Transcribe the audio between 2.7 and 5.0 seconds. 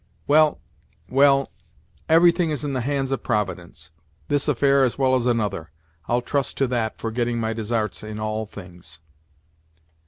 the hands of Providence; this affair as